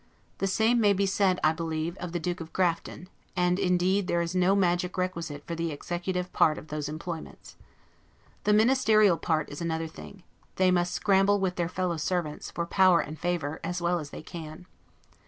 [0.39, 4.23] The same may be said, I believe, of the Duke of Grafton; and indeed there
[4.23, 7.55] is no magic requisite for the executive part of those employments.
[8.45, 10.23] The ministerial part is another thing;
[10.55, 14.23] they must scramble with their fellow servants, for power and favor, as well as they
[14.23, 14.65] can.